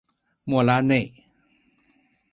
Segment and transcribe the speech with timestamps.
[0.45, 1.13] 莫拉内。